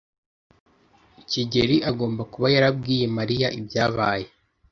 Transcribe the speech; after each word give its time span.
kigeli 1.29 1.77
agomba 1.89 2.21
kuba 2.33 2.47
yarabwiye 2.55 3.05
Mariya 3.17 3.47
ibyabaye. 3.59 4.27